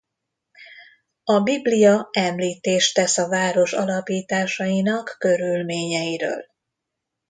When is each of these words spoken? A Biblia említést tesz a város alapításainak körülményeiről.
A 1.23 1.39
Biblia 1.39 2.09
említést 2.11 2.93
tesz 2.93 3.17
a 3.17 3.27
város 3.29 3.73
alapításainak 3.73 5.15
körülményeiről. 5.17 6.45